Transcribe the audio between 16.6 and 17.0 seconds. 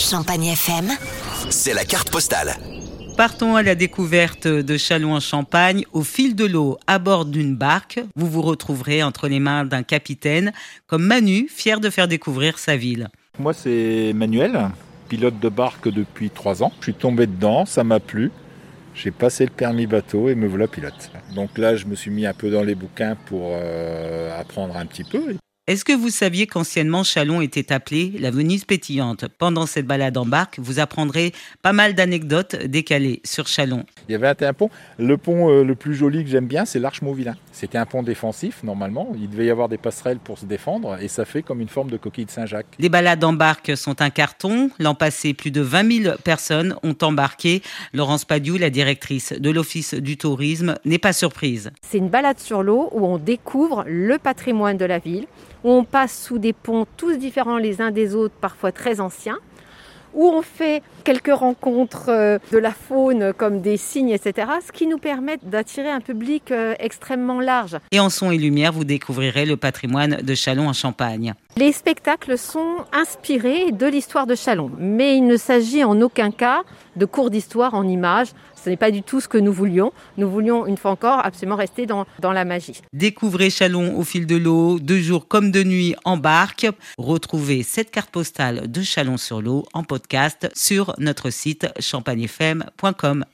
ans. Je suis